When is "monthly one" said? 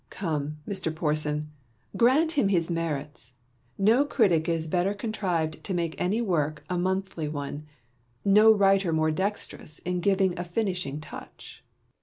6.79-7.67